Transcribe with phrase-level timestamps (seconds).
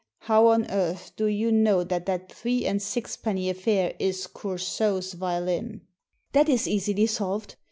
[0.21, 5.13] How on earth do you know that that three and sixpenny affair is Cour sault's
[5.13, 5.81] violin?""
[6.33, 7.55] That is easily solved.